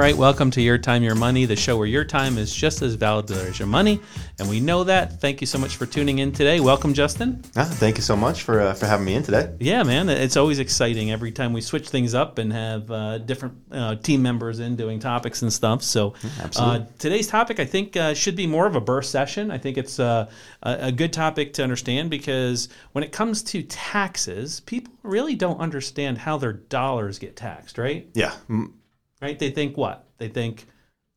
right, 0.00 0.16
welcome 0.16 0.50
to 0.50 0.62
Your 0.62 0.78
Time, 0.78 1.02
Your 1.02 1.14
Money, 1.14 1.44
the 1.44 1.56
show 1.56 1.76
where 1.76 1.86
your 1.86 2.06
time 2.06 2.38
is 2.38 2.54
just 2.54 2.80
as 2.80 2.94
valuable 2.94 3.34
as 3.34 3.58
your 3.58 3.68
money. 3.68 4.00
And 4.38 4.48
we 4.48 4.58
know 4.58 4.82
that. 4.84 5.20
Thank 5.20 5.42
you 5.42 5.46
so 5.46 5.58
much 5.58 5.76
for 5.76 5.84
tuning 5.84 6.20
in 6.20 6.32
today. 6.32 6.58
Welcome, 6.58 6.94
Justin. 6.94 7.44
Ah, 7.54 7.64
thank 7.64 7.98
you 7.98 8.02
so 8.02 8.16
much 8.16 8.42
for 8.42 8.62
uh, 8.62 8.72
for 8.72 8.86
having 8.86 9.04
me 9.04 9.14
in 9.14 9.22
today. 9.22 9.54
Yeah, 9.60 9.82
man, 9.82 10.08
it's 10.08 10.38
always 10.38 10.58
exciting 10.58 11.10
every 11.10 11.30
time 11.30 11.52
we 11.52 11.60
switch 11.60 11.90
things 11.90 12.14
up 12.14 12.38
and 12.38 12.50
have 12.50 12.90
uh, 12.90 13.18
different 13.18 13.58
uh, 13.70 13.96
team 13.96 14.22
members 14.22 14.58
in 14.58 14.74
doing 14.74 15.00
topics 15.00 15.42
and 15.42 15.52
stuff. 15.52 15.82
So, 15.82 16.14
absolutely. 16.40 16.78
uh, 16.78 16.84
today's 16.98 17.26
topic, 17.26 17.60
I 17.60 17.66
think, 17.66 17.94
uh, 17.94 18.14
should 18.14 18.36
be 18.36 18.46
more 18.46 18.66
of 18.66 18.76
a 18.76 18.80
burst 18.80 19.10
session. 19.10 19.50
I 19.50 19.58
think 19.58 19.76
it's 19.76 20.00
uh, 20.00 20.30
a, 20.62 20.78
a 20.86 20.92
good 20.92 21.12
topic 21.12 21.52
to 21.54 21.62
understand 21.62 22.08
because 22.08 22.70
when 22.92 23.04
it 23.04 23.12
comes 23.12 23.42
to 23.42 23.62
taxes, 23.64 24.60
people 24.60 24.94
really 25.02 25.34
don't 25.34 25.60
understand 25.60 26.16
how 26.16 26.38
their 26.38 26.54
dollars 26.54 27.18
get 27.18 27.36
taxed, 27.36 27.76
right? 27.76 28.08
Yeah, 28.14 28.32
mm, 28.48 28.72
Right? 29.20 29.38
They 29.38 29.50
think 29.50 29.76
what? 29.76 30.06
They 30.18 30.28
think, 30.28 30.66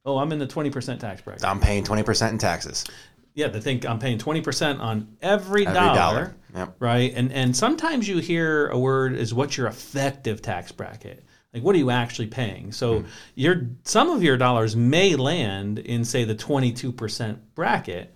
oh, 0.06 0.18
I'm 0.18 0.32
in 0.32 0.40
the 0.40 0.48
20% 0.48 1.00
tax 1.00 1.22
bracket. 1.22 1.46
I'm 1.46 1.60
paying 1.60 1.84
twenty 1.84 2.04
percent 2.04 2.32
in 2.34 2.38
taxes. 2.38 2.84
Yeah, 3.36 3.48
they 3.48 3.60
think 3.62 3.86
I'm 3.86 3.98
paying 3.98 4.20
20% 4.20 4.80
on 4.80 5.18
every, 5.22 5.66
Every 5.66 5.74
dollar. 5.74 5.96
dollar. 5.96 6.36
Yep. 6.56 6.76
Right? 6.80 7.12
And 7.16 7.32
and 7.34 7.56
sometimes 7.56 8.08
you 8.08 8.20
hear 8.20 8.68
a 8.68 8.78
word 8.78 9.14
is 9.16 9.34
what's 9.34 9.58
your 9.58 9.66
effective 9.68 10.42
tax 10.42 10.72
bracket? 10.72 11.24
Like 11.54 11.64
what 11.64 11.74
are 11.76 11.80
you 11.80 11.90
actually 11.90 12.28
paying? 12.28 12.72
So 12.72 13.00
Hmm. 13.00 13.06
your 13.36 13.68
some 13.86 14.10
of 14.12 14.22
your 14.22 14.38
dollars 14.38 14.76
may 14.76 15.16
land 15.16 15.80
in 15.80 16.06
say 16.06 16.26
the 16.26 16.36
22% 16.36 17.40
bracket, 17.56 18.14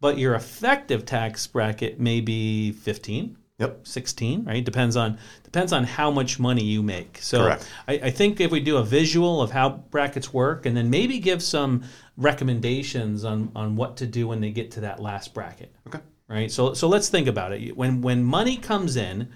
but 0.00 0.16
your 0.18 0.34
effective 0.36 1.04
tax 1.04 1.44
bracket 1.48 1.98
may 1.98 2.20
be 2.20 2.70
15, 2.72 3.36
Yep. 3.62 3.86
16, 3.86 4.44
right? 4.44 4.64
Depends 4.64 4.96
on 4.96 5.18
depends 5.44 5.72
on 5.72 5.84
how 5.84 6.10
much 6.10 6.40
money 6.40 6.64
you 6.64 6.82
make. 6.82 7.18
So 7.22 7.44
Correct. 7.44 7.70
I, 7.86 7.92
I 7.94 8.10
think 8.10 8.40
if 8.40 8.50
we 8.50 8.58
do 8.58 8.78
a 8.78 8.82
visual 8.82 9.40
of 9.40 9.52
how 9.52 9.68
brackets 9.90 10.32
work 10.32 10.66
and 10.66 10.76
then 10.76 10.90
maybe 10.90 11.20
give 11.20 11.40
some 11.42 11.84
recommendations 12.16 13.24
on, 13.24 13.52
on 13.54 13.76
what 13.76 13.96
to 13.98 14.06
do 14.06 14.26
when 14.26 14.40
they 14.40 14.50
get 14.50 14.72
to 14.72 14.80
that 14.80 15.00
last 15.00 15.32
bracket. 15.32 15.72
Okay. 15.86 16.00
Right. 16.26 16.50
So 16.50 16.74
so 16.74 16.88
let's 16.88 17.08
think 17.08 17.28
about 17.28 17.52
it. 17.52 17.76
When 17.76 18.02
when 18.02 18.24
money 18.24 18.56
comes 18.56 18.96
in, 18.96 19.28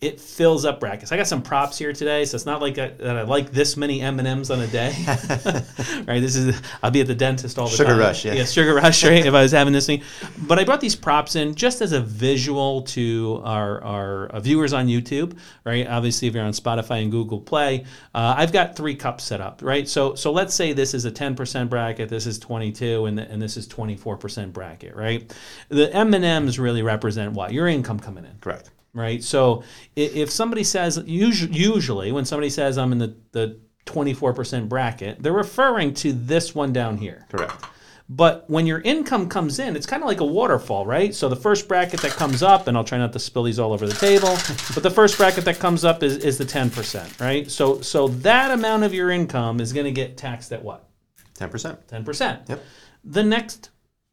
it 0.00 0.18
fills 0.18 0.64
up 0.64 0.80
brackets. 0.80 1.12
I 1.12 1.18
got 1.18 1.26
some 1.26 1.42
props 1.42 1.76
here 1.76 1.92
today, 1.92 2.24
so 2.24 2.34
it's 2.34 2.46
not 2.46 2.62
like 2.62 2.78
I, 2.78 2.88
that 2.88 3.16
I 3.18 3.22
like 3.22 3.52
this 3.52 3.76
many 3.76 4.00
M 4.00 4.18
and 4.18 4.26
M's 4.26 4.50
on 4.50 4.60
a 4.60 4.66
day. 4.66 4.94
right. 5.06 6.20
This 6.20 6.36
is 6.36 6.58
I'll 6.82 6.90
be 6.90 7.02
at 7.02 7.06
the 7.06 7.14
dentist 7.14 7.58
all 7.58 7.68
the 7.68 7.76
Sugar 7.76 7.90
time. 7.90 7.98
rush, 7.98 8.24
yeah. 8.24 8.32
Yeah, 8.32 8.44
sugar 8.44 8.74
rush. 8.74 9.04
Right. 9.04 9.26
if 9.26 9.34
I 9.34 9.42
was 9.42 9.52
having 9.52 9.74
this 9.74 9.84
thing, 9.84 10.02
but 10.38 10.58
I 10.58 10.64
brought 10.64 10.80
these 10.80 10.96
props 10.96 11.36
in 11.36 11.54
just 11.54 11.82
as 11.82 11.92
a 11.92 12.00
visual 12.00 12.82
to 12.82 13.42
our 13.44 13.84
our 13.84 14.26
uh, 14.28 14.40
viewers 14.40 14.72
on 14.72 14.86
YouTube. 14.86 15.36
Right. 15.64 15.86
Obviously, 15.86 16.28
if 16.28 16.34
you're 16.34 16.44
on 16.44 16.52
Spotify 16.52 17.02
and 17.02 17.10
Google 17.10 17.40
Play, 17.40 17.84
uh, 18.14 18.34
I've 18.38 18.52
got 18.52 18.76
three 18.76 18.94
cups 18.94 19.24
set 19.24 19.42
up. 19.42 19.60
Right. 19.62 19.86
So 19.86 20.14
so 20.14 20.32
let's 20.32 20.54
say 20.54 20.72
this 20.72 20.94
is 20.94 21.04
a 21.04 21.10
10% 21.10 21.68
bracket, 21.68 22.08
this 22.08 22.26
is 22.26 22.38
22, 22.38 23.04
and 23.04 23.20
and 23.20 23.42
this 23.42 23.58
is 23.58 23.68
24% 23.68 24.54
bracket. 24.54 24.96
Right. 24.96 25.30
The 25.68 25.94
M 25.94 26.14
and 26.14 26.24
M's 26.24 26.58
really 26.58 26.82
represent 26.82 27.32
what 27.34 27.52
your 27.52 27.68
income 27.68 28.00
coming 28.00 28.24
in 28.24 28.30
Correct. 28.40 28.70
Right? 28.94 29.22
So 29.22 29.62
if 29.96 30.30
somebody 30.30 30.64
says, 30.64 31.02
usually, 31.06 31.56
usually 31.56 32.12
when 32.12 32.24
somebody 32.24 32.50
says 32.50 32.78
I'm 32.78 32.92
in 32.92 32.98
the, 32.98 33.16
the 33.32 33.60
24% 33.86 34.68
bracket, 34.68 35.22
they're 35.22 35.32
referring 35.32 35.94
to 35.94 36.12
this 36.12 36.54
one 36.54 36.72
down 36.72 36.96
here. 36.96 37.26
Correct. 37.30 37.64
But 38.12 38.50
when 38.50 38.66
your 38.66 38.80
income 38.80 39.28
comes 39.28 39.60
in, 39.60 39.76
it's 39.76 39.86
kind 39.86 40.02
of 40.02 40.08
like 40.08 40.18
a 40.18 40.24
waterfall, 40.24 40.84
right? 40.84 41.14
So 41.14 41.28
the 41.28 41.36
first 41.36 41.68
bracket 41.68 42.00
that 42.00 42.10
comes 42.10 42.42
up, 42.42 42.66
and 42.66 42.76
I'll 42.76 42.82
try 42.82 42.98
not 42.98 43.12
to 43.12 43.20
spill 43.20 43.44
these 43.44 43.60
all 43.60 43.72
over 43.72 43.86
the 43.86 43.94
table, 43.94 44.30
but 44.74 44.82
the 44.82 44.90
first 44.90 45.16
bracket 45.16 45.44
that 45.44 45.60
comes 45.60 45.84
up 45.84 46.02
is, 46.02 46.16
is 46.16 46.36
the 46.36 46.44
10%, 46.44 47.20
right? 47.20 47.48
So 47.48 47.80
so 47.82 48.08
that 48.08 48.50
amount 48.50 48.82
of 48.82 48.92
your 48.92 49.10
income 49.10 49.60
is 49.60 49.72
going 49.72 49.84
to 49.84 49.92
get 49.92 50.16
taxed 50.16 50.52
at 50.52 50.64
what? 50.64 50.88
Ten 51.34 51.48
percent. 51.48 51.86
10%. 51.86 52.48
Yep. 52.48 52.64
The 53.04 53.22
next 53.22 53.70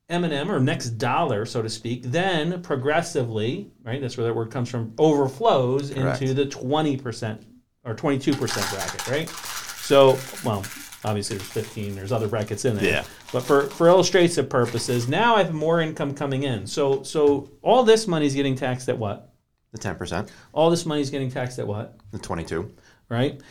M&M 0.09 0.49
or 0.49 0.59
next 0.59 0.91
dollar, 0.91 1.45
so 1.45 1.61
to 1.61 1.69
speak, 1.69 2.03
then 2.03 2.61
progressively, 2.61 3.71
right? 3.83 3.99
That's 4.01 4.17
where 4.17 4.25
that 4.27 4.33
word 4.33 4.51
comes 4.51 4.69
from, 4.69 4.93
overflows 4.97 5.91
Correct. 5.91 6.21
into 6.21 6.33
the 6.33 6.45
20% 6.45 7.43
or 7.83 7.93
22% 7.95 8.71
bracket, 8.73 9.07
right? 9.07 9.29
So, 9.29 10.17
well, 10.45 10.63
obviously 11.03 11.37
there's 11.37 11.49
15, 11.49 11.95
there's 11.95 12.11
other 12.11 12.27
brackets 12.27 12.63
in 12.65 12.75
there. 12.77 12.85
Yeah. 12.85 13.03
But 13.33 13.41
for, 13.43 13.63
for 13.63 13.87
illustrative 13.89 14.49
purposes, 14.49 15.07
now 15.09 15.35
I 15.35 15.43
have 15.43 15.53
more 15.53 15.81
income 15.81 16.13
coming 16.13 16.43
in. 16.43 16.65
So 16.67 17.03
so 17.03 17.49
all 17.61 17.83
this 17.83 18.07
money 18.07 18.25
is 18.25 18.33
getting 18.35 18.55
taxed 18.55 18.87
at 18.87 18.97
what? 18.97 19.33
The 19.73 19.77
ten 19.77 19.95
percent. 19.95 20.31
All 20.53 20.69
this 20.69 20.85
money 20.85 21.01
is 21.01 21.09
getting 21.09 21.29
taxed 21.29 21.59
at 21.59 21.67
what? 21.67 21.97
The 22.11 22.19
twenty-two. 22.19 22.73
right? 23.09 23.41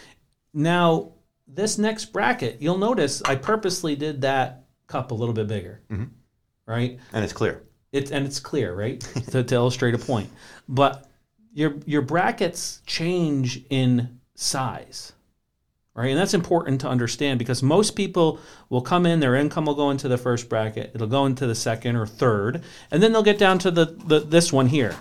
Now, 0.55 1.13
this 1.47 1.77
next 1.77 2.07
bracket, 2.07 2.63
you'll 2.63 2.79
notice 2.79 3.21
I 3.23 3.37
purposely 3.37 3.95
did 3.97 4.23
that 4.23 4.65
cup 4.87 5.11
a 5.11 5.15
little 5.15 5.35
bit 5.35 5.47
bigger, 5.47 5.83
right? 6.67 6.99
And 7.13 7.25
it's 7.25 7.33
clear. 7.33 7.63
It, 7.93 8.11
and 8.11 8.27
it's 8.27 8.41
clear, 8.41 8.75
right? 8.75 9.01
to, 9.31 9.43
to 9.43 9.55
illustrate 9.55 9.95
a 9.95 9.99
point. 9.99 10.31
But 10.69 11.07
your, 11.53 11.77
your 11.87 12.03
brackets 12.03 12.83
change 12.87 13.65
in 13.71 14.21
size, 14.35 15.13
right? 15.95 16.11
And 16.11 16.19
that's 16.19 16.35
important 16.35 16.81
to 16.83 16.89
understand 16.89 17.39
because 17.39 17.63
most 17.63 17.97
people 17.97 18.39
will 18.69 18.83
come 18.83 19.07
in, 19.07 19.21
their 19.21 19.35
income 19.35 19.67
will 19.67 19.75
go 19.75 19.91
into 19.91 20.09
the 20.09 20.19
first 20.19 20.49
bracket, 20.49 20.91
it'll 20.95 21.07
go 21.07 21.25
into 21.25 21.47
the 21.47 21.55
second 21.55 21.97
or 21.97 22.07
third, 22.07 22.63
and 22.91 23.03
then 23.03 23.13
they'll 23.13 23.23
get 23.23 23.39
down 23.39 23.59
to 23.61 23.71
the, 23.71 23.87
the 23.87 24.21
this 24.21 24.53
one 24.53 24.67
here. 24.67 24.95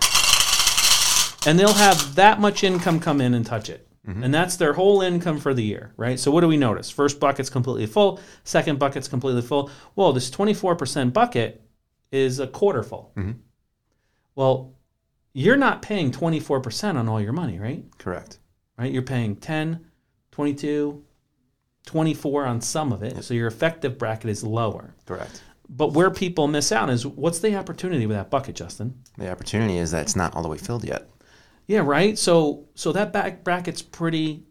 And 1.46 1.58
they'll 1.58 1.74
have 1.74 2.16
that 2.16 2.40
much 2.40 2.64
income 2.64 2.98
come 2.98 3.20
in 3.20 3.34
and 3.34 3.46
touch 3.46 3.68
it. 3.68 3.85
Mm-hmm. 4.06 4.22
And 4.22 4.32
that's 4.34 4.56
their 4.56 4.72
whole 4.72 5.02
income 5.02 5.38
for 5.38 5.52
the 5.52 5.62
year, 5.62 5.92
right? 5.96 6.18
So 6.18 6.30
what 6.30 6.42
do 6.42 6.48
we 6.48 6.56
notice? 6.56 6.90
First 6.90 7.18
bucket's 7.18 7.50
completely 7.50 7.86
full, 7.86 8.20
second 8.44 8.78
bucket's 8.78 9.08
completely 9.08 9.42
full. 9.42 9.70
Well, 9.96 10.12
this 10.12 10.30
24% 10.30 11.12
bucket 11.12 11.62
is 12.12 12.38
a 12.38 12.46
quarter 12.46 12.82
full. 12.82 13.12
Mm-hmm. 13.16 13.32
Well, 14.34 14.74
you're 15.32 15.56
not 15.56 15.82
paying 15.82 16.12
24% 16.12 16.94
on 16.94 17.08
all 17.08 17.20
your 17.20 17.32
money, 17.32 17.58
right? 17.58 17.84
Correct. 17.98 18.38
right? 18.78 18.92
You're 18.92 19.02
paying 19.02 19.36
10, 19.36 19.84
22, 20.30 21.04
24 21.84 22.46
on 22.46 22.60
some 22.60 22.92
of 22.92 23.02
it. 23.02 23.22
So 23.24 23.34
your 23.34 23.46
effective 23.48 23.98
bracket 23.98 24.30
is 24.30 24.44
lower. 24.44 24.94
Correct. 25.06 25.42
But 25.68 25.92
where 25.94 26.10
people 26.10 26.46
miss 26.46 26.70
out 26.70 26.90
is 26.90 27.06
what's 27.06 27.40
the 27.40 27.56
opportunity 27.56 28.06
with 28.06 28.16
that 28.16 28.30
bucket, 28.30 28.54
Justin? 28.54 29.02
The 29.18 29.30
opportunity 29.30 29.78
is 29.78 29.90
that 29.90 30.02
it's 30.02 30.16
not 30.16 30.34
all 30.34 30.42
the 30.42 30.48
way 30.48 30.58
filled 30.58 30.84
yet. 30.84 31.08
Yeah, 31.66 31.80
right. 31.80 32.18
So 32.18 32.64
so 32.74 32.92
that 32.92 33.12
back 33.12 33.42
bracket's 33.44 33.82
pretty 33.82 34.44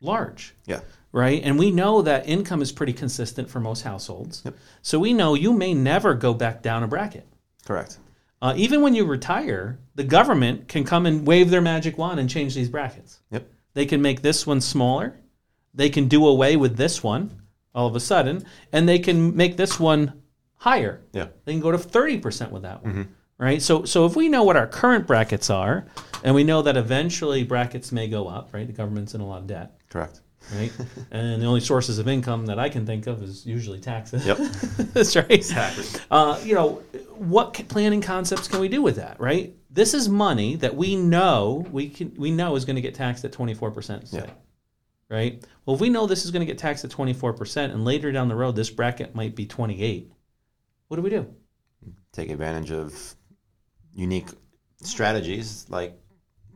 large, 0.00 0.54
Yeah. 0.66 0.80
right? 1.12 1.40
And 1.42 1.58
we 1.58 1.70
know 1.70 2.02
that 2.02 2.28
income 2.28 2.62
is 2.62 2.70
pretty 2.72 2.92
consistent 2.92 3.48
for 3.50 3.60
most 3.60 3.82
households. 3.82 4.42
Yep. 4.44 4.54
So 4.82 4.98
we 4.98 5.12
know 5.12 5.34
you 5.34 5.52
may 5.52 5.74
never 5.74 6.14
go 6.14 6.34
back 6.34 6.62
down 6.62 6.82
a 6.82 6.88
bracket. 6.88 7.26
Correct. 7.64 7.98
Uh, 8.40 8.54
even 8.56 8.82
when 8.82 8.94
you 8.94 9.04
retire, 9.04 9.78
the 9.96 10.04
government 10.04 10.68
can 10.68 10.84
come 10.84 11.06
and 11.06 11.26
wave 11.26 11.50
their 11.50 11.60
magic 11.60 11.98
wand 11.98 12.20
and 12.20 12.30
change 12.30 12.54
these 12.54 12.68
brackets. 12.68 13.18
Yep. 13.32 13.48
They 13.74 13.86
can 13.86 14.00
make 14.00 14.22
this 14.22 14.46
one 14.46 14.60
smaller. 14.60 15.16
They 15.74 15.90
can 15.90 16.06
do 16.08 16.26
away 16.26 16.56
with 16.56 16.76
this 16.76 17.02
one 17.02 17.42
all 17.74 17.86
of 17.86 17.96
a 17.96 18.00
sudden, 18.00 18.44
and 18.72 18.88
they 18.88 18.98
can 18.98 19.36
make 19.36 19.56
this 19.56 19.78
one 19.80 20.12
higher. 20.56 21.00
Yeah. 21.12 21.28
They 21.44 21.52
can 21.52 21.60
go 21.60 21.70
to 21.72 21.78
30% 21.78 22.50
with 22.50 22.62
that 22.62 22.82
one. 22.84 23.14
Right? 23.38 23.62
So 23.62 23.84
so 23.84 24.04
if 24.04 24.16
we 24.16 24.28
know 24.28 24.42
what 24.42 24.56
our 24.56 24.66
current 24.66 25.06
brackets 25.06 25.48
are, 25.48 25.86
and 26.24 26.34
we 26.34 26.42
know 26.42 26.62
that 26.62 26.76
eventually 26.76 27.44
brackets 27.44 27.92
may 27.92 28.08
go 28.08 28.26
up, 28.26 28.50
right? 28.52 28.66
The 28.66 28.72
government's 28.72 29.14
in 29.14 29.20
a 29.20 29.26
lot 29.26 29.38
of 29.42 29.46
debt, 29.46 29.78
Correct. 29.90 30.20
right? 30.54 30.72
and 31.12 31.40
the 31.40 31.46
only 31.46 31.60
sources 31.60 32.00
of 32.00 32.08
income 32.08 32.46
that 32.46 32.58
I 32.58 32.68
can 32.68 32.84
think 32.84 33.06
of 33.06 33.22
is 33.22 33.46
usually 33.46 33.78
taxes. 33.78 34.26
Yep. 34.26 34.38
That's 34.92 35.14
right. 35.14 35.30
Exactly. 35.30 35.84
Uh, 36.10 36.40
you 36.42 36.54
know, 36.54 36.82
what 37.14 37.54
planning 37.68 38.00
concepts 38.00 38.48
can 38.48 38.58
we 38.58 38.68
do 38.68 38.82
with 38.82 38.96
that, 38.96 39.20
right? 39.20 39.54
This 39.70 39.94
is 39.94 40.08
money 40.08 40.56
that 40.56 40.74
we 40.74 40.96
know 40.96 41.64
we 41.70 41.90
can 41.90 42.12
we 42.16 42.32
know 42.32 42.56
is 42.56 42.64
going 42.64 42.74
to 42.76 42.82
get 42.82 42.96
taxed 42.96 43.24
at 43.24 43.30
24%, 43.32 44.12
Yeah. 44.12 44.26
Right? 45.08 45.42
Well, 45.64 45.74
if 45.74 45.80
we 45.80 45.90
know 45.90 46.06
this 46.06 46.24
is 46.24 46.32
going 46.32 46.40
to 46.40 46.46
get 46.46 46.58
taxed 46.58 46.84
at 46.84 46.90
24% 46.90 47.56
and 47.72 47.84
later 47.84 48.10
down 48.10 48.26
the 48.28 48.34
road 48.34 48.56
this 48.56 48.68
bracket 48.68 49.14
might 49.14 49.36
be 49.36 49.46
28, 49.46 50.10
what 50.88 50.96
do 50.96 51.02
we 51.02 51.10
do? 51.10 51.26
Take 52.12 52.30
advantage 52.30 52.72
of 52.72 53.14
unique 53.98 54.28
strategies 54.80 55.66
like 55.68 55.98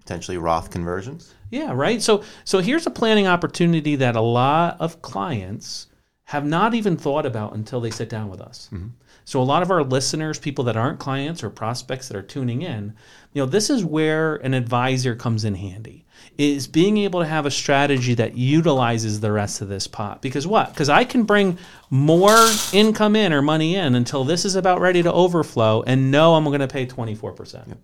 potentially 0.01 0.39
Roth 0.39 0.71
conversions. 0.71 1.35
Yeah, 1.51 1.73
right. 1.73 2.01
So 2.01 2.23
so 2.45 2.61
here's 2.61 2.87
a 2.87 2.91
planning 2.91 3.27
opportunity 3.27 3.97
that 3.97 4.17
a 4.17 4.21
lot 4.21 4.77
of 4.81 5.03
clients 5.03 5.89
have 6.25 6.47
not 6.47 6.73
even 6.73 6.97
thought 6.97 7.27
about 7.27 7.55
until 7.55 7.81
they 7.81 7.91
sit 7.91 8.09
down 8.09 8.31
with 8.31 8.41
us. 8.41 8.71
Mm-hmm. 8.73 8.89
So 9.25 9.41
a 9.41 9.45
lot 9.45 9.63
of 9.63 9.71
our 9.71 9.83
listeners, 9.83 10.39
people 10.39 10.65
that 10.65 10.77
aren't 10.77 10.99
clients 10.99 11.43
or 11.43 11.51
prospects 11.51 12.09
that 12.09 12.17
are 12.17 12.23
tuning 12.23 12.63
in, 12.63 12.95
you 13.33 13.43
know, 13.43 13.47
this 13.47 13.71
is 13.71 13.85
where 13.85 14.37
an 14.37 14.55
advisor 14.55 15.15
comes 15.15 15.45
in 15.45 15.55
handy. 15.55 16.05
Is 16.39 16.67
being 16.67 16.99
able 16.99 17.21
to 17.21 17.27
have 17.27 17.47
a 17.47 17.51
strategy 17.51 18.15
that 18.15 18.37
utilizes 18.37 19.21
the 19.21 19.33
rest 19.33 19.61
of 19.61 19.69
this 19.69 19.87
pot. 19.87 20.23
Because 20.23 20.47
what? 20.47 20.71
Because 20.73 20.89
I 20.89 21.05
can 21.05 21.25
bring 21.25 21.59
more 21.91 22.49
income 22.73 23.17
in 23.17 23.33
or 23.33 23.43
money 23.43 23.75
in 23.75 23.95
until 23.95 24.25
this 24.25 24.45
is 24.45 24.55
about 24.55 24.81
ready 24.81 25.03
to 25.03 25.13
overflow 25.13 25.83
and 25.83 26.11
know 26.11 26.35
I'm 26.35 26.45
going 26.45 26.61
to 26.61 26.69
pay 26.69 26.87
24%. 26.87 27.77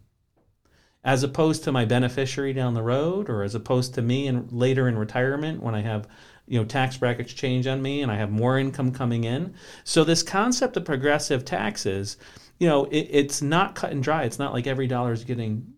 As 1.04 1.22
opposed 1.22 1.64
to 1.64 1.72
my 1.72 1.84
beneficiary 1.84 2.52
down 2.52 2.74
the 2.74 2.82
road 2.82 3.28
or 3.30 3.42
as 3.42 3.54
opposed 3.54 3.94
to 3.94 4.02
me 4.02 4.26
and 4.26 4.50
later 4.52 4.88
in 4.88 4.98
retirement 4.98 5.62
when 5.62 5.74
I 5.74 5.80
have 5.80 6.08
you 6.46 6.58
know 6.58 6.64
tax 6.64 6.96
brackets 6.96 7.32
change 7.32 7.66
on 7.66 7.80
me 7.80 8.02
and 8.02 8.10
I 8.10 8.16
have 8.16 8.30
more 8.30 8.58
income 8.58 8.92
coming 8.92 9.24
in. 9.24 9.54
So 9.84 10.04
this 10.04 10.22
concept 10.22 10.76
of 10.76 10.84
progressive 10.84 11.44
taxes, 11.44 12.16
you 12.58 12.68
know, 12.68 12.84
it, 12.86 13.08
it's 13.10 13.42
not 13.42 13.74
cut 13.74 13.92
and 13.92 14.02
dry. 14.02 14.24
It's 14.24 14.38
not 14.38 14.52
like 14.52 14.66
every 14.66 14.86
dollar 14.86 15.12
is 15.12 15.24
getting 15.24 15.74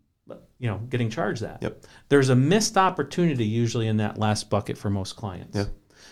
you 0.58 0.69
know 0.69 0.78
getting 0.88 1.11
charged 1.11 1.43
that. 1.43 1.62
Yep. 1.62 1.84
There's 2.08 2.28
a 2.28 2.37
missed 2.37 2.76
opportunity 2.76 3.44
usually 3.44 3.88
in 3.88 3.96
that 3.99 4.19
last 4.19 4.49
bucket 4.49 4.78
for 4.78 4.90
most 4.90 5.16
clients. 5.16 5.56
Yeah. 5.56 5.64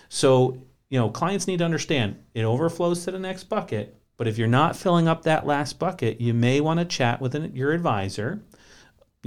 So, 0.08 0.62
you 0.88 0.98
know, 0.98 1.10
clients 1.10 1.46
need 1.46 1.58
to 1.58 1.64
understand 1.64 2.16
it 2.34 2.44
overflows 2.44 3.04
to 3.04 3.10
the 3.10 3.18
next 3.18 3.44
bucket, 3.44 4.00
but 4.16 4.26
if 4.26 4.38
you're 4.38 4.48
not 4.48 4.74
filling 4.74 5.06
up 5.06 5.22
that 5.22 5.46
last 5.46 5.78
bucket, 5.78 6.20
you 6.20 6.34
may 6.34 6.60
want 6.60 6.80
to 6.80 6.86
chat 6.86 7.20
with 7.20 7.34
an, 7.34 7.54
your 7.54 7.72
advisor 7.72 8.42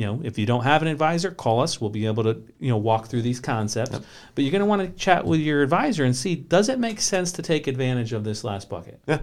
you 0.01 0.07
know, 0.07 0.19
if 0.23 0.39
you 0.39 0.47
don't 0.47 0.63
have 0.63 0.81
an 0.81 0.87
advisor, 0.87 1.29
call 1.29 1.59
us. 1.59 1.79
We'll 1.79 1.91
be 1.91 2.07
able 2.07 2.23
to, 2.23 2.43
you 2.59 2.69
know, 2.69 2.77
walk 2.77 3.05
through 3.05 3.21
these 3.21 3.39
concepts. 3.39 3.91
Yep. 3.91 4.03
But 4.33 4.43
you're 4.43 4.51
going 4.51 4.61
to 4.61 4.65
want 4.65 4.81
to 4.81 4.89
chat 4.99 5.27
with 5.27 5.39
your 5.39 5.61
advisor 5.61 6.03
and 6.03 6.15
see 6.15 6.33
does 6.33 6.69
it 6.69 6.79
make 6.79 6.99
sense 6.99 7.31
to 7.33 7.43
take 7.43 7.67
advantage 7.67 8.11
of 8.11 8.23
this 8.23 8.43
last 8.43 8.67
bucket? 8.67 8.99
Yeah. 9.07 9.19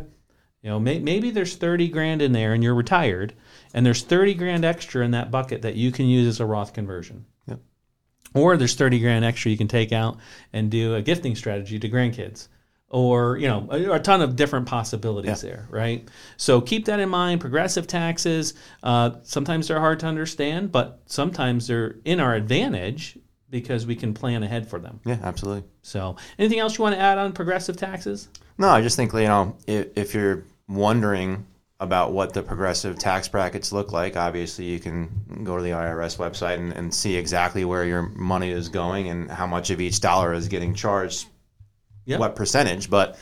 You 0.62 0.70
know, 0.70 0.78
may, 0.78 1.00
maybe 1.00 1.32
there's 1.32 1.56
30 1.56 1.88
grand 1.88 2.22
in 2.22 2.30
there 2.30 2.54
and 2.54 2.62
you're 2.62 2.76
retired, 2.76 3.34
and 3.74 3.84
there's 3.84 4.04
30 4.04 4.34
grand 4.34 4.64
extra 4.64 5.04
in 5.04 5.10
that 5.10 5.32
bucket 5.32 5.62
that 5.62 5.74
you 5.74 5.90
can 5.90 6.06
use 6.06 6.28
as 6.28 6.38
a 6.38 6.46
Roth 6.46 6.72
conversion. 6.72 7.26
Yep. 7.48 7.58
Or 8.34 8.56
there's 8.56 8.76
30 8.76 9.00
grand 9.00 9.24
extra 9.24 9.50
you 9.50 9.58
can 9.58 9.66
take 9.66 9.90
out 9.90 10.18
and 10.52 10.70
do 10.70 10.94
a 10.94 11.02
gifting 11.02 11.34
strategy 11.34 11.80
to 11.80 11.88
grandkids 11.88 12.46
or 12.90 13.36
you 13.36 13.46
know 13.46 13.66
a, 13.70 13.92
a, 13.92 13.98
ton 13.98 14.22
of 14.22 14.36
different 14.36 14.66
possibilities 14.66 15.42
yeah. 15.42 15.50
there 15.50 15.66
right? 15.70 16.08
So 16.36 16.60
keep 16.60 16.86
that 16.86 17.00
in 17.00 17.08
mind. 17.08 17.40
Progressive 17.40 17.86
taxes 17.86 18.54
uh, 18.82 19.12
sometimes 19.22 19.68
they're 19.68 19.80
hard 19.80 20.00
to 20.00 20.06
understand 20.06 20.72
but 20.72 21.00
sometimes 21.06 21.66
they're 21.66 21.96
in 22.04 22.20
our 22.20 22.34
advantage 22.34 23.18
because 23.50 23.86
we 23.86 23.96
can 23.96 24.12
plan 24.12 24.42
ahead 24.42 24.68
for 24.68 24.78
them. 24.78 25.00
Yeah 25.04 25.18
absolutely. 25.22 25.64
So 25.82 26.16
anything 26.38 26.58
else 26.58 26.78
you 26.78 26.82
want 26.82 26.94
to 26.94 27.00
add 27.00 27.18
on 27.18 27.32
progressive 27.32 27.76
taxes? 27.76 28.28
No 28.56 28.68
i 28.68 28.80
just 28.80 28.96
think 28.96 29.12
you 29.12 29.20
know 29.20 29.56
if, 29.66 29.96
if 29.96 30.14
you're 30.14 30.44
wondering 30.68 31.46
about 31.80 32.12
what 32.12 32.32
the 32.32 32.42
progressive 32.42 32.98
tax 32.98 33.28
brackets 33.28 33.72
look 33.72 33.92
like 33.92 34.16
obviously 34.16 34.64
you 34.64 34.80
can 34.80 35.08
go 35.44 35.56
to 35.56 35.62
the 35.62 35.70
irs 35.70 36.16
website 36.16 36.58
and, 36.58 36.72
and 36.72 36.92
see 36.92 37.14
exactly 37.14 37.64
where 37.64 37.84
your 37.84 38.02
money 38.02 38.50
is 38.50 38.68
going 38.68 39.08
and 39.08 39.30
how 39.30 39.46
much 39.46 39.70
of 39.70 39.80
each 39.80 40.00
dollar 40.00 40.32
is 40.32 40.48
getting 40.48 40.74
charged 40.74 41.28
yep. 42.08 42.20
what 42.20 42.36
percentage, 42.36 42.90
but 42.90 43.18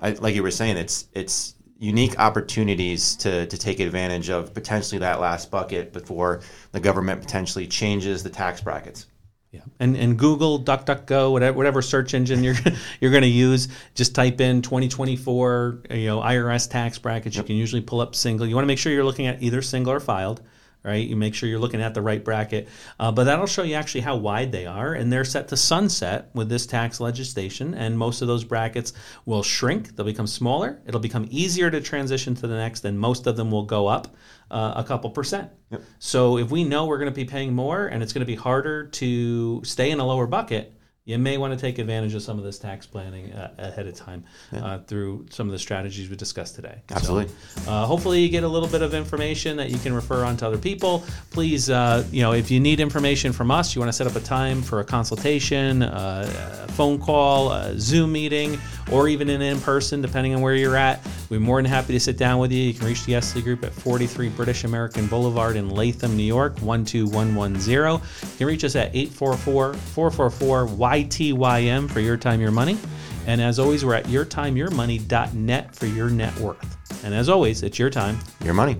I, 0.00 0.10
like 0.10 0.34
you 0.34 0.42
were 0.42 0.50
saying, 0.50 0.76
it's 0.76 1.08
it's 1.12 1.54
unique 1.78 2.18
opportunities 2.18 3.16
to, 3.16 3.46
to 3.46 3.58
take 3.58 3.80
advantage 3.80 4.30
of 4.30 4.54
potentially 4.54 5.00
that 5.00 5.20
last 5.20 5.50
bucket 5.50 5.92
before 5.92 6.40
the 6.72 6.80
government 6.80 7.20
potentially 7.20 7.66
changes 7.66 8.22
the 8.22 8.30
tax 8.30 8.60
brackets. 8.60 9.06
Yeah, 9.50 9.60
and 9.78 9.96
and 9.96 10.18
Google, 10.18 10.58
DuckDuckGo, 10.58 11.30
whatever 11.30 11.56
whatever 11.56 11.80
search 11.80 12.12
engine 12.12 12.42
you're 12.42 12.56
you're 13.00 13.12
going 13.12 13.22
to 13.22 13.28
use, 13.28 13.68
just 13.94 14.14
type 14.14 14.40
in 14.40 14.62
2024, 14.62 15.82
you 15.90 16.06
know, 16.06 16.20
IRS 16.20 16.68
tax 16.68 16.98
brackets. 16.98 17.36
Yep. 17.36 17.44
You 17.44 17.46
can 17.46 17.56
usually 17.56 17.82
pull 17.82 18.00
up 18.00 18.16
single. 18.16 18.46
You 18.46 18.56
want 18.56 18.64
to 18.64 18.68
make 18.68 18.78
sure 18.78 18.92
you're 18.92 19.04
looking 19.04 19.26
at 19.26 19.42
either 19.42 19.62
single 19.62 19.92
or 19.92 20.00
filed 20.00 20.42
right? 20.84 21.06
You 21.06 21.16
make 21.16 21.34
sure 21.34 21.48
you're 21.48 21.58
looking 21.58 21.80
at 21.80 21.94
the 21.94 22.02
right 22.02 22.22
bracket. 22.22 22.68
Uh, 23.00 23.10
but 23.10 23.24
that'll 23.24 23.46
show 23.46 23.62
you 23.62 23.74
actually 23.74 24.02
how 24.02 24.16
wide 24.16 24.52
they 24.52 24.66
are, 24.66 24.92
and 24.92 25.12
they're 25.12 25.24
set 25.24 25.48
to 25.48 25.56
sunset 25.56 26.30
with 26.34 26.48
this 26.48 26.66
tax 26.66 27.00
legislation. 27.00 27.74
And 27.74 27.98
most 27.98 28.22
of 28.22 28.28
those 28.28 28.44
brackets 28.44 28.92
will 29.24 29.42
shrink, 29.42 29.96
they'll 29.96 30.06
become 30.06 30.26
smaller. 30.26 30.80
It'll 30.86 31.00
become 31.00 31.26
easier 31.30 31.70
to 31.70 31.80
transition 31.80 32.34
to 32.36 32.46
the 32.46 32.56
next, 32.56 32.84
and 32.84 32.98
most 33.00 33.26
of 33.26 33.36
them 33.36 33.50
will 33.50 33.64
go 33.64 33.86
up 33.86 34.14
uh, 34.50 34.74
a 34.76 34.84
couple 34.84 35.10
percent. 35.10 35.50
Yep. 35.70 35.82
So 35.98 36.38
if 36.38 36.50
we 36.50 36.64
know 36.64 36.86
we're 36.86 36.98
going 36.98 37.10
to 37.10 37.14
be 37.14 37.24
paying 37.24 37.54
more 37.54 37.86
and 37.86 38.02
it's 38.02 38.12
going 38.12 38.20
to 38.20 38.26
be 38.26 38.36
harder 38.36 38.86
to 38.86 39.64
stay 39.64 39.90
in 39.90 40.00
a 40.00 40.06
lower 40.06 40.26
bucket, 40.26 40.73
you 41.06 41.18
may 41.18 41.36
want 41.36 41.52
to 41.52 41.58
take 41.58 41.78
advantage 41.78 42.14
of 42.14 42.22
some 42.22 42.38
of 42.38 42.44
this 42.44 42.58
tax 42.58 42.86
planning 42.86 43.30
uh, 43.32 43.52
ahead 43.58 43.86
of 43.86 43.94
time 43.94 44.24
yeah. 44.50 44.64
uh, 44.64 44.78
through 44.84 45.26
some 45.28 45.46
of 45.46 45.52
the 45.52 45.58
strategies 45.58 46.08
we 46.08 46.16
discussed 46.16 46.54
today. 46.54 46.80
Absolutely. 46.90 47.30
So, 47.56 47.70
uh, 47.70 47.84
hopefully, 47.84 48.20
you 48.20 48.30
get 48.30 48.42
a 48.42 48.48
little 48.48 48.68
bit 48.68 48.80
of 48.80 48.94
information 48.94 49.58
that 49.58 49.68
you 49.68 49.76
can 49.78 49.92
refer 49.92 50.24
on 50.24 50.38
to 50.38 50.46
other 50.46 50.56
people. 50.56 51.04
Please, 51.30 51.68
uh, 51.68 52.06
you 52.10 52.22
know, 52.22 52.32
if 52.32 52.50
you 52.50 52.58
need 52.58 52.80
information 52.80 53.34
from 53.34 53.50
us, 53.50 53.74
you 53.74 53.80
want 53.80 53.90
to 53.90 53.92
set 53.92 54.06
up 54.06 54.16
a 54.16 54.20
time 54.20 54.62
for 54.62 54.80
a 54.80 54.84
consultation, 54.84 55.82
uh, 55.82 56.66
a 56.66 56.72
phone 56.72 56.98
call, 56.98 57.52
a 57.52 57.78
Zoom 57.78 58.12
meeting, 58.12 58.58
or 58.90 59.08
even 59.08 59.28
an 59.28 59.42
in 59.42 59.60
person, 59.60 60.02
depending 60.02 60.34
on 60.34 60.40
where 60.40 60.54
you're 60.54 60.76
at. 60.76 61.06
We're 61.30 61.40
more 61.40 61.58
than 61.60 61.70
happy 61.70 61.92
to 61.94 62.00
sit 62.00 62.16
down 62.16 62.38
with 62.38 62.52
you. 62.52 62.62
You 62.62 62.74
can 62.74 62.86
reach 62.86 63.04
the 63.04 63.20
SC 63.20 63.42
Group 63.42 63.64
at 63.64 63.72
43 63.72 64.28
British 64.30 64.64
American 64.64 65.06
Boulevard 65.06 65.56
in 65.56 65.70
Latham, 65.70 66.16
New 66.16 66.22
York, 66.22 66.56
12110. 66.56 68.00
You 68.30 68.36
can 68.38 68.46
reach 68.46 68.64
us 68.64 68.76
at 68.76 68.94
844 68.94 69.74
444 69.74 70.66
YTYM 70.66 71.90
for 71.90 72.00
Your 72.00 72.16
Time, 72.16 72.40
Your 72.40 72.50
Money. 72.50 72.78
And 73.26 73.40
as 73.40 73.58
always, 73.58 73.84
we're 73.84 73.94
at 73.94 74.04
yourtimeyourmoney.net 74.04 75.74
for 75.74 75.86
your 75.86 76.10
net 76.10 76.38
worth. 76.38 77.04
And 77.04 77.14
as 77.14 77.28
always, 77.28 77.62
it's 77.62 77.78
your 77.78 77.90
time, 77.90 78.18
your 78.42 78.54
money. 78.54 78.76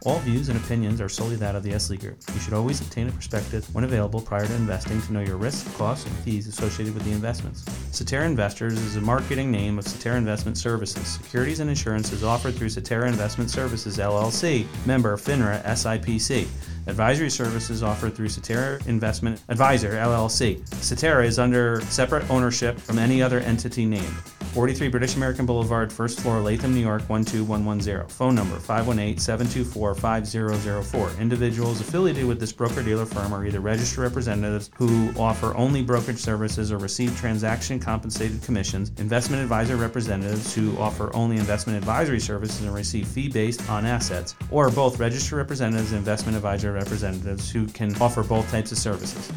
All 0.06 0.20
views 0.20 0.50
and 0.50 0.58
opinions 0.58 1.00
are 1.00 1.10
solely 1.10 1.36
that 1.38 1.56
of 1.56 1.64
the 1.64 1.72
Esley 1.72 2.00
Group. 2.00 2.18
You 2.34 2.40
should 2.40 2.54
always 2.54 2.82
obtain 2.82 3.08
a 3.08 3.12
prospectus 3.12 3.70
when 3.72 3.84
available 3.84 4.22
prior 4.22 4.46
to 4.46 4.56
investing 4.56 5.02
to 5.02 5.14
know 5.14 5.22
your 5.22 5.38
risks, 5.38 5.76
costs, 5.78 6.06
and 6.06 6.16
fees 6.18 6.48
associated 6.48 6.94
with 6.94 7.04
the 7.04 7.12
investments. 7.12 7.66
Cetera 7.92 8.26
Investors 8.26 8.74
is 8.80 8.96
a 8.96 9.02
marketing 9.02 9.52
name 9.52 9.78
of 9.78 9.88
Cetera 9.88 10.18
Investment 10.18 10.58
Services. 10.58 11.08
Securities 11.08 11.60
and 11.60 11.70
insurance 11.70 12.12
is 12.12 12.24
offered 12.24 12.56
through 12.56 12.70
Cetera 12.70 13.08
Investment 13.08 13.50
Services 13.50 13.98
LLC, 13.98 14.66
member 14.86 15.16
FINRA 15.18 15.64
SIPC. 15.64 16.48
Advisory 16.88 17.32
services 17.32 17.82
offered 17.82 18.16
through 18.16 18.30
Cetera 18.30 18.80
Investment 18.86 19.42
Advisor 19.50 19.92
LLC. 19.92 20.68
Cetera 20.76 21.26
is 21.26 21.40
under 21.40 21.82
separate 21.82 22.30
ownership 22.30 22.78
from 22.78 23.00
any 23.00 23.22
other 23.22 23.40
entity 23.40 23.86
named. 23.86 24.16
43 24.56 24.88
British 24.88 25.16
American 25.18 25.46
Boulevard, 25.46 25.92
first 25.92 26.22
floor, 26.22 26.40
Latham, 26.40 26.74
New 26.74 26.80
York 26.80 27.06
12110. 27.08 28.08
Phone 28.08 28.36
number 28.36 28.56
518-724-5004. 28.56 31.20
Individuals 31.20 31.82
affiliated 31.82 32.26
with 32.26 32.40
this 32.40 32.54
broker-dealer 32.54 33.06
firm 33.06 33.34
are 33.34 33.46
either 33.46 33.60
registered 33.60 34.04
representatives 34.04 34.72
who 34.78 35.12
offer 35.20 35.54
only 35.58 35.82
brokerage 35.82 36.20
services 36.20 36.72
or 36.72 36.78
receive 36.78 37.20
transaction 37.20 37.82
compensated 37.82 38.42
commissions, 38.44 38.94
investment 38.98 39.44
advisor 39.44 39.76
representatives 39.76 40.56
who 40.56 40.78
offer 40.78 41.14
only 41.14 41.36
investment 41.36 41.78
advisory 41.78 42.22
services 42.22 42.62
and 42.62 42.74
receive 42.74 43.06
fee 43.06 43.28
based 43.28 43.70
on 43.70 43.86
assets, 43.86 44.36
or 44.52 44.70
both 44.70 45.00
registered 45.00 45.38
representatives 45.38 45.92
and 45.92 46.00
investment 46.00 46.34
advisor 46.34 46.72
representatives 46.72 47.52
who 47.52 47.68
can 47.68 47.94
offer 48.02 48.24
both 48.24 48.50
types 48.50 48.72
of 48.72 48.78
services. 48.78 49.30